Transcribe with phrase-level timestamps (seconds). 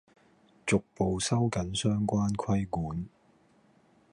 [0.65, 3.05] 逐步收緊相關規管